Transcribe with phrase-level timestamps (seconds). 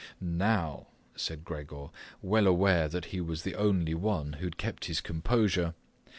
[0.19, 1.89] "Now," said Gregor,
[2.23, 5.75] well aware that he was the only one who had kept his composure.